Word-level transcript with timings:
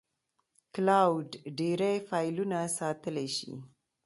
کلاوډ 0.73 1.29
ډېری 1.57 1.95
فایلونه 2.07 2.57
ساتلی 2.77 3.27
شي. 3.37 3.53